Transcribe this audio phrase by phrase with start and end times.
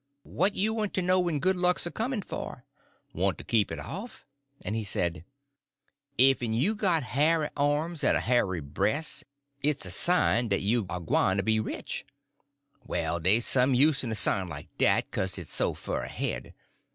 [0.23, 2.65] What you want to know when good luck's a comin' for?
[3.13, 4.25] Want to keep it off?"
[4.65, 5.25] And he said:
[6.17, 9.23] "Ef you's got hairy arms en a hairy breas',
[9.61, 12.03] it's a sign dat you's agwyne to be rich.
[12.83, 16.55] Well, dey's some use in a sign like dat, 'kase it's so fur ahead.